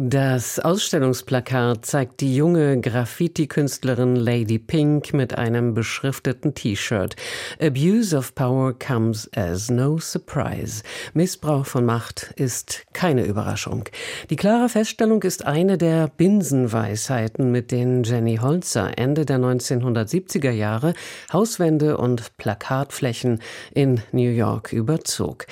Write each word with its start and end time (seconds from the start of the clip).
das 0.00 0.60
Ausstellungsplakat 0.60 1.84
zeigt 1.84 2.20
die 2.20 2.36
junge 2.36 2.80
Graffiti-Künstlerin 2.80 4.14
Lady 4.14 4.60
Pink 4.60 5.12
mit 5.12 5.36
einem 5.36 5.74
beschrifteten 5.74 6.54
T-Shirt. 6.54 7.16
Abuse 7.60 8.16
of 8.16 8.32
power 8.36 8.72
comes 8.78 9.28
as 9.34 9.68
no 9.70 9.98
surprise. 9.98 10.84
Missbrauch 11.14 11.66
von 11.66 11.84
Macht 11.84 12.32
ist 12.36 12.86
keine 12.92 13.24
Überraschung. 13.24 13.88
Die 14.30 14.36
klare 14.36 14.68
Feststellung 14.68 15.24
ist 15.24 15.44
eine 15.44 15.76
der 15.78 16.06
Binsenweisheiten, 16.06 17.50
mit 17.50 17.72
denen 17.72 18.04
Jenny 18.04 18.36
Holzer 18.36 18.96
Ende 18.96 19.26
der 19.26 19.40
1970er 19.40 20.52
Jahre 20.52 20.94
Hauswände 21.32 21.96
und 21.96 22.36
Plakatflächen 22.36 23.40
in 23.74 24.00
New 24.12 24.30
York 24.30 24.72
überzog. 24.72 25.48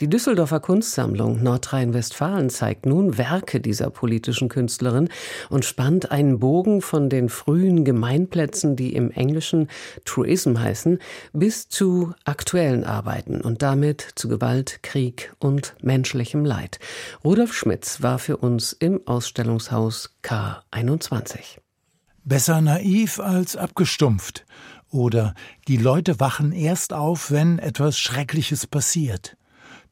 Die 0.00 0.08
Düsseldorfer 0.08 0.60
Kunstsammlung 0.60 1.42
Nordrhein-Westfalen 1.42 2.48
zeigt 2.48 2.86
nun 2.86 3.18
Werke 3.18 3.60
dieser 3.60 3.89
politischen 3.90 4.48
Künstlerin 4.48 5.08
und 5.48 5.64
spannt 5.64 6.10
einen 6.10 6.38
Bogen 6.38 6.82
von 6.82 7.08
den 7.08 7.28
frühen 7.28 7.84
Gemeinplätzen, 7.84 8.76
die 8.76 8.94
im 8.94 9.10
Englischen 9.10 9.68
Truism 10.04 10.58
heißen, 10.58 10.98
bis 11.32 11.68
zu 11.68 12.14
aktuellen 12.24 12.84
Arbeiten 12.84 13.40
und 13.40 13.62
damit 13.62 14.06
zu 14.14 14.28
Gewalt, 14.28 14.82
Krieg 14.82 15.32
und 15.38 15.74
menschlichem 15.82 16.44
Leid. 16.44 16.78
Rudolf 17.24 17.54
Schmitz 17.54 18.02
war 18.02 18.18
für 18.18 18.36
uns 18.36 18.72
im 18.72 19.06
Ausstellungshaus 19.06 20.14
K21. 20.22 21.58
Besser 22.24 22.60
naiv 22.60 23.18
als 23.18 23.56
abgestumpft. 23.56 24.44
Oder 24.90 25.34
die 25.68 25.76
Leute 25.76 26.18
wachen 26.20 26.52
erst 26.52 26.92
auf, 26.92 27.30
wenn 27.30 27.58
etwas 27.58 27.98
Schreckliches 27.98 28.66
passiert. 28.66 29.36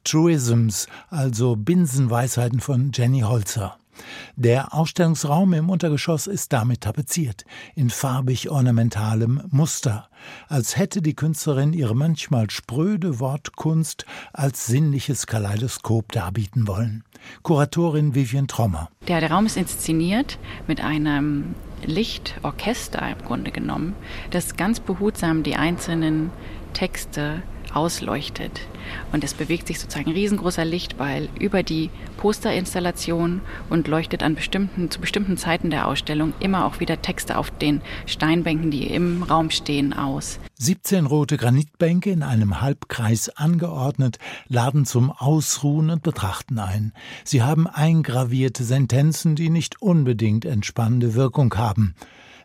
Truisms, 0.03 0.87
also 1.09 1.55
Binsenweisheiten 1.55 2.59
von 2.59 2.91
Jenny 2.93 3.21
Holzer. 3.21 3.77
Der 4.35 4.73
Ausstellungsraum 4.73 5.53
im 5.53 5.69
Untergeschoss 5.69 6.27
ist 6.27 6.53
damit 6.53 6.81
tapeziert, 6.81 7.45
in 7.75 7.89
farbig 7.89 8.49
ornamentalem 8.49 9.41
Muster, 9.49 10.09
als 10.47 10.77
hätte 10.77 11.01
die 11.01 11.15
Künstlerin 11.15 11.73
ihre 11.73 11.95
manchmal 11.95 12.49
spröde 12.49 13.19
Wortkunst 13.19 14.05
als 14.33 14.65
sinnliches 14.65 15.27
Kaleidoskop 15.27 16.11
darbieten 16.11 16.67
wollen. 16.67 17.03
Kuratorin 17.43 18.15
Vivian 18.15 18.47
Trommer. 18.47 18.89
Der, 19.07 19.19
der 19.19 19.31
Raum 19.31 19.45
ist 19.45 19.57
inszeniert 19.57 20.39
mit 20.67 20.81
einem 20.81 21.55
Lichtorchester 21.85 23.07
im 23.09 23.25
Grunde 23.25 23.51
genommen, 23.51 23.95
das 24.31 24.55
ganz 24.55 24.79
behutsam 24.79 25.43
die 25.43 25.55
einzelnen 25.55 26.31
Texte 26.79 27.43
ausleuchtet. 27.73 28.61
Und 29.11 29.25
es 29.25 29.33
bewegt 29.33 29.67
sich 29.67 29.79
sozusagen 29.79 30.09
ein 30.09 30.15
riesengroßer 30.15 30.63
Lichtball 30.63 31.27
über 31.37 31.61
die 31.61 31.89
Posterinstallation 32.15 33.41
und 33.69 33.89
leuchtet 33.89 34.23
an 34.23 34.33
bestimmten, 34.33 34.89
zu 34.89 35.01
bestimmten 35.01 35.35
Zeiten 35.35 35.71
der 35.71 35.87
Ausstellung 35.87 36.33
immer 36.39 36.65
auch 36.65 36.79
wieder 36.79 37.01
Texte 37.01 37.37
auf 37.37 37.51
den 37.51 37.81
Steinbänken, 38.05 38.71
die 38.71 38.87
im 38.87 39.23
Raum 39.23 39.49
stehen, 39.49 39.91
aus. 39.91 40.39
17 40.57 41.05
rote 41.05 41.35
Granitbänke 41.35 42.11
in 42.11 42.23
einem 42.23 42.61
Halbkreis 42.61 43.27
angeordnet 43.27 44.17
laden 44.47 44.85
zum 44.85 45.11
Ausruhen 45.11 45.89
und 45.89 46.01
Betrachten 46.01 46.59
ein. 46.59 46.93
Sie 47.25 47.43
haben 47.43 47.67
eingravierte 47.67 48.63
Sentenzen, 48.63 49.35
die 49.35 49.49
nicht 49.49 49.81
unbedingt 49.81 50.45
entspannende 50.45 51.13
Wirkung 51.13 51.53
haben. 51.55 51.93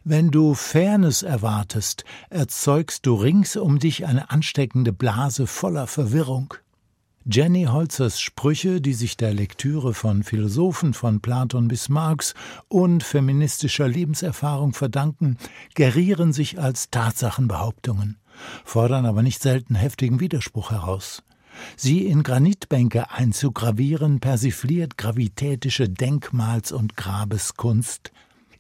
Wenn 0.07 0.31
du 0.31 0.53
Fairness 0.53 1.23
erwartest, 1.23 2.05
erzeugst 2.29 3.07
du 3.07 3.15
rings 3.15 3.57
um 3.57 3.79
dich 3.79 4.05
eine 4.05 4.31
ansteckende 4.31 4.93
Blase 4.93 5.47
voller 5.47 5.87
Verwirrung. 5.87 6.53
Jenny 7.25 7.65
Holzers 7.65 8.21
Sprüche, 8.21 8.83
die 8.83 8.93
sich 8.93 9.17
der 9.17 9.33
Lektüre 9.33 9.95
von 9.95 10.23
Philosophen 10.23 10.93
von 10.93 11.21
Platon 11.21 11.69
bis 11.69 11.89
Marx 11.89 12.35
und 12.69 13.03
feministischer 13.03 13.89
Lebenserfahrung 13.89 14.75
verdanken, 14.75 15.39
gerieren 15.75 16.35
sich 16.35 16.61
als 16.61 16.91
Tatsachenbehauptungen, 16.91 18.19
fordern 18.63 19.07
aber 19.07 19.23
nicht 19.23 19.41
selten 19.41 19.75
heftigen 19.75 20.21
Widerspruch 20.21 20.71
heraus. 20.71 21.23
Sie 21.77 22.05
in 22.05 22.23
Granitbänke 22.23 23.11
einzugravieren, 23.11 24.21
persifliert 24.21 24.99
gravitätische 24.99 25.85
Denkmals- 25.85 26.73
und 26.73 26.95
Grabeskunst, 26.95 28.13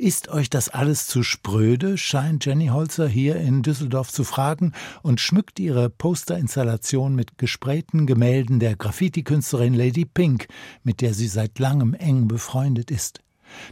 ist 0.05 0.29
euch 0.29 0.51
das 0.51 0.69
alles 0.69 1.07
zu 1.07 1.23
spröde? 1.23 1.97
scheint 1.97 2.45
Jenny 2.45 2.67
Holzer 2.67 3.09
hier 3.09 3.37
in 3.37 3.63
Düsseldorf 3.63 4.13
zu 4.13 4.23
fragen 4.23 4.73
und 5.03 5.19
schmückt 5.19 5.59
ihre 5.59 5.89
Posterinstallation 5.89 7.15
mit 7.15 7.39
gesprayten 7.39 8.05
Gemälden 8.05 8.61
der 8.61 8.77
Graffiti-Künstlerin 8.77 9.73
Lady 9.73 10.05
Pink, 10.05 10.47
mit 10.83 11.01
der 11.01 11.15
sie 11.15 11.27
seit 11.27 11.59
langem 11.59 11.95
eng 11.95 12.29
befreundet 12.29 12.91
ist. 12.91 13.21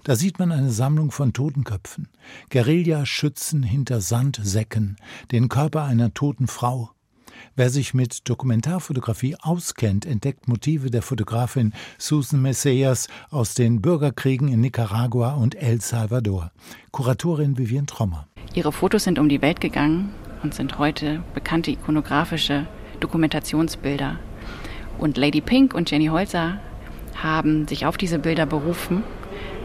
Da 0.04 0.16
sieht 0.16 0.38
man 0.38 0.52
eine 0.52 0.70
Sammlung 0.70 1.10
von 1.10 1.34
Totenköpfen, 1.34 2.08
Guerilla-Schützen 2.48 3.62
hinter 3.62 4.00
Sandsäcken, 4.00 4.96
den 5.32 5.50
Körper 5.50 5.84
einer 5.84 6.14
toten 6.14 6.46
Frau, 6.46 6.92
Wer 7.56 7.70
sich 7.70 7.94
mit 7.94 8.28
Dokumentarfotografie 8.28 9.36
auskennt, 9.40 10.06
entdeckt 10.06 10.48
Motive 10.48 10.90
der 10.90 11.02
Fotografin 11.02 11.72
Susan 11.98 12.42
Messias 12.42 13.08
aus 13.30 13.54
den 13.54 13.80
Bürgerkriegen 13.80 14.48
in 14.48 14.60
Nicaragua 14.60 15.32
und 15.32 15.54
El 15.54 15.80
Salvador. 15.80 16.50
Kuratorin 16.90 17.58
Vivian 17.58 17.86
Trommer. 17.86 18.26
Ihre 18.54 18.72
Fotos 18.72 19.04
sind 19.04 19.18
um 19.18 19.28
die 19.28 19.42
Welt 19.42 19.60
gegangen 19.60 20.10
und 20.42 20.54
sind 20.54 20.78
heute 20.78 21.22
bekannte 21.34 21.70
ikonografische 21.70 22.66
Dokumentationsbilder. 23.00 24.18
Und 24.98 25.16
Lady 25.16 25.40
Pink 25.40 25.74
und 25.74 25.90
Jenny 25.90 26.06
Holzer 26.06 26.60
haben 27.14 27.66
sich 27.68 27.86
auf 27.86 27.96
diese 27.96 28.18
Bilder 28.18 28.46
berufen 28.46 29.02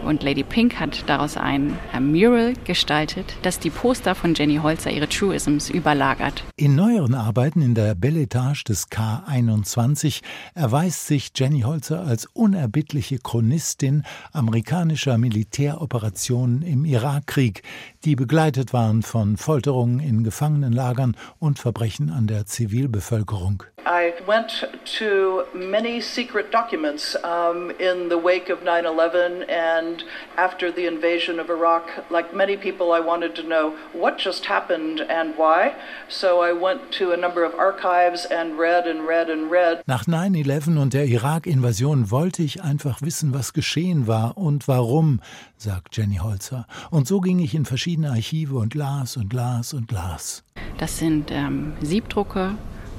und 0.06 0.24
Lady 0.24 0.44
Pink 0.44 0.80
hat 0.80 1.03
daraus 1.08 1.38
ein, 1.38 1.78
Mural 2.00 2.53
gestaltet, 2.66 3.35
das 3.41 3.59
die 3.59 3.69
Poster 3.69 4.16
von 4.16 4.34
Jenny 4.34 4.58
Holzer 4.58 4.91
ihre 4.91 5.09
Truisms 5.09 5.69
überlagert. 5.69 6.44
In 6.56 6.75
neueren 6.75 7.16
Arbeiten 7.16 7.62
in 7.62 7.75
der 7.75 7.96
Belle 7.96 8.22
Etage 8.22 8.63
des 8.63 8.90
K21 8.90 10.22
erweist 10.53 11.07
sich 11.07 11.31
Jenny 11.36 11.62
Holzer 11.62 12.06
als 12.06 12.25
unerbittliche 12.34 13.19
Chronistin 13.19 14.03
amerikanischer 14.31 15.18
Militäroperationen 15.18 16.62
im 16.62 16.86
Irakkrieg, 16.86 17.63
die 18.06 18.16
begleitet 18.16 18.74
waren 18.74 19.03
von 19.03 19.38
Folterungen 19.38 20.00
in 20.00 20.24
Gefangenenlagern 20.24 21.16
und 21.40 21.59
Verbrechen 21.59 22.09
an 22.09 22.28
der 22.28 22.46
Zivilbevölkerung. 22.46 23.63
I 23.88 24.14
went 24.28 24.66
to 25.00 25.46
many 25.53 26.02
secret 26.02 26.52
documents 26.52 27.16
um, 27.24 27.72
in 27.80 28.09
the 28.09 28.18
wake 28.18 28.50
of 28.50 28.62
9 28.62 28.86
11 28.86 29.44
and 29.44 30.03
after 30.36 30.70
the 30.70 30.86
invasion 30.86 31.40
of 31.40 31.50
Iraq. 31.50 31.90
Like 32.09 32.36
many 32.36 32.58
people, 32.58 32.92
I 32.92 33.00
wanted 33.00 33.34
to 33.36 33.44
know 33.44 33.78
what 33.94 34.18
just 34.18 34.46
happened 34.46 35.00
and 35.00 35.38
why. 35.38 35.74
So 36.09 36.42
I 36.42 36.52
went 36.52 36.92
to 37.00 37.14
a 37.14 37.18
number 37.18 37.46
of 37.46 37.56
archives 37.56 38.25
and 38.25 38.59
read 38.59 38.88
and 38.88 39.08
read 39.08 39.30
and 39.30 39.50
read. 39.50 39.84
Nach 39.88 40.06
9 40.06 40.36
11 40.36 40.78
und 40.78 40.94
der 40.94 41.06
Irak-Invasion 41.06 42.12
wollte 42.12 42.44
ich 42.44 42.64
einfach 42.64 43.02
wissen, 43.02 43.34
was 43.34 43.54
geschehen 43.54 44.06
war 44.06 44.38
und 44.38 44.68
warum, 44.68 45.22
sagt 45.56 45.96
Jenny 45.96 46.18
Holzer. 46.18 46.68
Und 46.92 47.08
so 47.08 47.22
ging 47.22 47.40
ich 47.40 47.56
in 47.56 47.64
verschiedene 47.64 48.12
Archive 48.12 48.56
und 48.58 48.75
las 48.75 49.16
und 49.16 49.31
las 49.31 49.74
und 49.74 49.94
las. 49.94 50.44
Das 50.78 50.98
sind 50.98 51.31
ähm, 51.31 51.74
Siebdrucke 51.81 52.56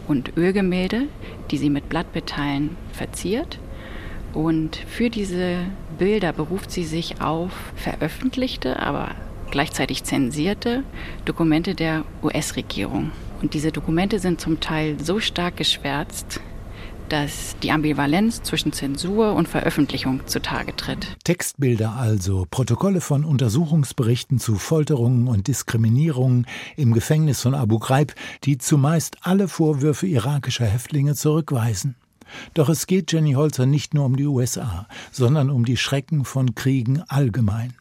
und 0.08 0.36
Ölgemälde, 0.36 1.02
die 1.50 1.58
sie 1.58 1.70
mit 1.70 1.88
Blattmetallen 1.88 2.76
verziert. 2.92 3.58
Und 4.34 4.76
für 4.76 5.10
diese 5.10 5.58
Bilder 5.98 6.32
beruft 6.32 6.70
sie 6.70 6.84
sich 6.84 7.20
auf 7.20 7.52
veröffentlichte, 7.76 8.80
aber 8.80 9.14
gleichzeitig 9.50 10.04
zensierte 10.04 10.82
Dokumente 11.24 11.74
der 11.74 12.04
US-Regierung. 12.22 13.12
Und 13.40 13.54
diese 13.54 13.72
Dokumente 13.72 14.18
sind 14.18 14.40
zum 14.40 14.60
Teil 14.60 14.96
so 15.02 15.20
stark 15.20 15.56
geschwärzt, 15.56 16.40
dass 17.08 17.56
die 17.62 17.72
Ambivalenz 17.72 18.42
zwischen 18.42 18.72
Zensur 18.72 19.34
und 19.34 19.48
Veröffentlichung 19.48 20.26
zutage 20.26 20.76
tritt. 20.76 21.16
Textbilder 21.24 21.92
also, 21.92 22.46
Protokolle 22.50 23.00
von 23.00 23.24
Untersuchungsberichten 23.24 24.38
zu 24.38 24.56
Folterungen 24.56 25.28
und 25.28 25.48
Diskriminierungen 25.48 26.46
im 26.76 26.92
Gefängnis 26.92 27.42
von 27.42 27.54
Abu 27.54 27.78
Ghraib, 27.78 28.14
die 28.44 28.58
zumeist 28.58 29.18
alle 29.22 29.48
Vorwürfe 29.48 30.06
irakischer 30.06 30.66
Häftlinge 30.66 31.14
zurückweisen. 31.14 31.96
Doch 32.54 32.68
es 32.68 32.86
geht 32.86 33.12
Jenny 33.12 33.32
Holzer 33.32 33.66
nicht 33.66 33.94
nur 33.94 34.04
um 34.04 34.16
die 34.16 34.26
USA, 34.26 34.86
sondern 35.10 35.50
um 35.50 35.64
die 35.64 35.76
Schrecken 35.76 36.24
von 36.24 36.54
Kriegen 36.54 37.02
allgemein. 37.08 37.74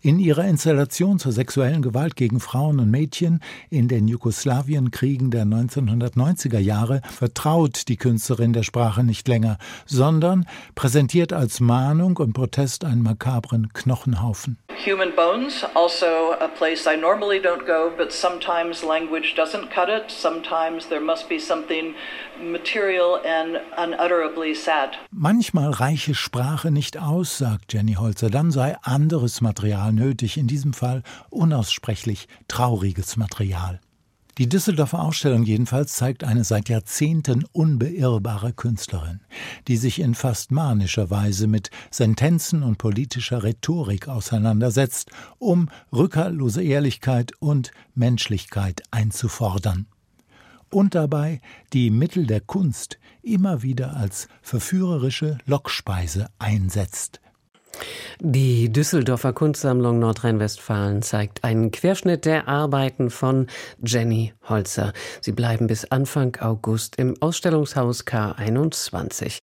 In 0.00 0.18
ihrer 0.18 0.44
Installation 0.44 1.18
zur 1.18 1.32
sexuellen 1.32 1.82
Gewalt 1.82 2.16
gegen 2.16 2.40
Frauen 2.40 2.80
und 2.80 2.90
Mädchen 2.90 3.40
in 3.70 3.88
den 3.88 4.08
Jugoslawienkriegen 4.08 5.30
der 5.30 5.44
1990er 5.44 6.58
Jahre 6.58 7.00
vertraut 7.10 7.88
die 7.88 7.96
Künstlerin 7.96 8.52
der 8.52 8.62
Sprache 8.62 9.04
nicht 9.04 9.28
länger, 9.28 9.58
sondern 9.86 10.46
präsentiert 10.74 11.32
als 11.32 11.60
Mahnung 11.60 12.16
und 12.16 12.32
Protest 12.32 12.84
einen 12.84 13.02
makabren 13.02 13.72
Knochenhaufen. 13.72 14.58
Human 14.84 15.14
bones, 15.14 15.64
also 15.74 16.34
a 16.40 16.48
place 16.48 16.86
I 16.86 16.96
normally 16.96 17.38
don't 17.38 17.64
go, 17.64 17.90
but 17.96 18.12
sometimes 18.12 18.82
language 18.84 19.34
doesn't 19.36 19.70
cut 19.70 19.88
it. 19.88 20.10
Sometimes 20.10 20.88
there 20.88 21.00
must 21.00 21.28
be 21.28 21.38
something 21.38 21.94
material 22.42 23.20
and 23.24 23.60
unutterably 23.78 24.54
sad. 24.54 24.98
Manchmal 25.10 25.70
reiche 25.70 26.14
Sprache 26.14 26.70
nicht 26.70 26.98
aus, 26.98 27.38
sagt 27.38 27.72
Jenny 27.72 27.94
Holzer, 27.94 28.30
dann 28.30 28.50
sei 28.50 28.76
anderes 28.82 29.40
Material 29.64 29.94
nötig, 29.94 30.36
in 30.36 30.46
diesem 30.46 30.74
Fall 30.74 31.02
unaussprechlich 31.30 32.28
trauriges 32.48 33.16
Material. 33.16 33.80
Die 34.36 34.46
Düsseldorfer 34.46 35.02
Ausstellung 35.02 35.44
jedenfalls 35.44 35.94
zeigt 35.94 36.22
eine 36.22 36.44
seit 36.44 36.68
Jahrzehnten 36.68 37.46
unbeirrbare 37.52 38.52
Künstlerin, 38.52 39.20
die 39.66 39.78
sich 39.78 40.00
in 40.00 40.14
fast 40.14 40.50
manischer 40.50 41.08
Weise 41.08 41.46
mit 41.46 41.70
Sentenzen 41.90 42.62
und 42.62 42.76
politischer 42.76 43.42
Rhetorik 43.42 44.08
auseinandersetzt, 44.08 45.10
um 45.38 45.70
rückhaltlose 45.94 46.62
Ehrlichkeit 46.62 47.32
und 47.38 47.70
Menschlichkeit 47.94 48.82
einzufordern. 48.90 49.86
Und 50.68 50.94
dabei 50.94 51.40
die 51.72 51.88
Mittel 51.88 52.26
der 52.26 52.42
Kunst 52.42 52.98
immer 53.22 53.62
wieder 53.62 53.96
als 53.96 54.28
verführerische 54.42 55.38
Lockspeise 55.46 56.26
einsetzt. 56.38 57.22
Die 58.20 58.72
Düsseldorfer 58.72 59.32
Kunstsammlung 59.32 59.98
Nordrhein-Westfalen 59.98 61.02
zeigt 61.02 61.44
einen 61.44 61.70
Querschnitt 61.70 62.24
der 62.24 62.48
Arbeiten 62.48 63.10
von 63.10 63.48
Jenny 63.84 64.32
Holzer. 64.48 64.92
Sie 65.20 65.32
bleiben 65.32 65.66
bis 65.66 65.84
Anfang 65.84 66.36
August 66.40 66.96
im 66.96 67.20
Ausstellungshaus 67.20 68.06
K21. 68.06 69.43